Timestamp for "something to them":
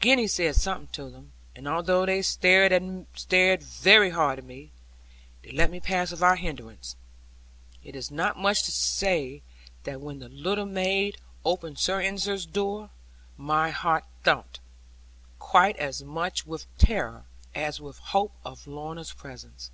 0.54-1.32